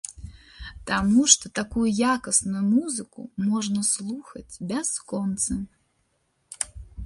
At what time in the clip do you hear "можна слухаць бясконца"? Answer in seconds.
3.51-5.61